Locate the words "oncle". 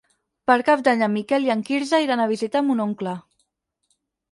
2.89-3.17